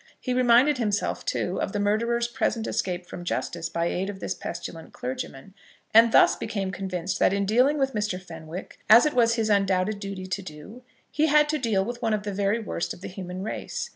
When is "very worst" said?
12.33-12.95